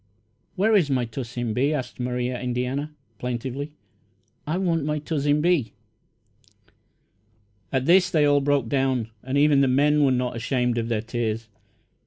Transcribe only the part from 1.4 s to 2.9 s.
Bee?" asked Maria Indiana,